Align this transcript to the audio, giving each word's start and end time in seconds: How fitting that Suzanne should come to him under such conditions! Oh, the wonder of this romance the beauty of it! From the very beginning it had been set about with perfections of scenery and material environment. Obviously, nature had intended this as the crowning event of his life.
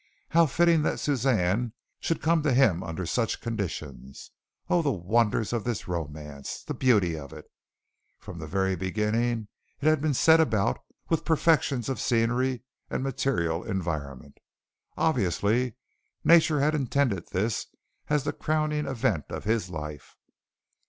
How 0.29 0.47
fitting 0.47 0.81
that 0.81 0.99
Suzanne 0.99 1.73
should 1.99 2.23
come 2.23 2.41
to 2.41 2.53
him 2.55 2.81
under 2.81 3.05
such 3.05 3.39
conditions! 3.39 4.31
Oh, 4.67 4.81
the 4.81 4.89
wonder 4.91 5.41
of 5.41 5.63
this 5.63 5.87
romance 5.87 6.63
the 6.63 6.73
beauty 6.73 7.15
of 7.15 7.31
it! 7.31 7.45
From 8.17 8.39
the 8.39 8.47
very 8.47 8.75
beginning 8.75 9.47
it 9.79 9.87
had 9.87 10.01
been 10.01 10.15
set 10.15 10.39
about 10.39 10.79
with 11.09 11.23
perfections 11.23 11.87
of 11.87 12.01
scenery 12.01 12.63
and 12.89 13.03
material 13.03 13.63
environment. 13.63 14.39
Obviously, 14.97 15.75
nature 16.23 16.61
had 16.61 16.73
intended 16.73 17.27
this 17.27 17.67
as 18.09 18.23
the 18.23 18.33
crowning 18.33 18.87
event 18.87 19.25
of 19.29 19.43
his 19.43 19.69
life. 19.69 20.15